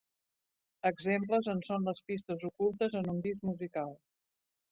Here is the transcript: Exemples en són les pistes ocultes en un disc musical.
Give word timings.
Exemples 0.89 1.49
en 1.53 1.61
són 1.67 1.85
les 1.89 2.01
pistes 2.09 2.47
ocultes 2.51 2.97
en 3.01 3.13
un 3.13 3.23
disc 3.27 3.47
musical. 3.53 3.93